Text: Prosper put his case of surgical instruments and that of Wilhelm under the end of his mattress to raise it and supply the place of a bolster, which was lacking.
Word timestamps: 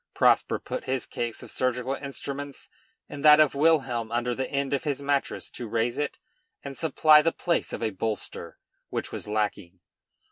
Prosper 0.15 0.57
put 0.57 0.85
his 0.85 1.05
case 1.05 1.43
of 1.43 1.51
surgical 1.51 1.93
instruments 1.93 2.71
and 3.07 3.23
that 3.23 3.39
of 3.39 3.53
Wilhelm 3.53 4.11
under 4.11 4.33
the 4.33 4.49
end 4.49 4.73
of 4.73 4.83
his 4.83 4.99
mattress 4.99 5.47
to 5.51 5.67
raise 5.67 5.99
it 5.99 6.17
and 6.63 6.75
supply 6.75 7.21
the 7.21 7.31
place 7.31 7.71
of 7.71 7.83
a 7.83 7.91
bolster, 7.91 8.57
which 8.89 9.11
was 9.11 9.27
lacking. 9.27 9.79